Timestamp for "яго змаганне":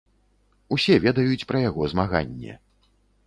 1.69-2.57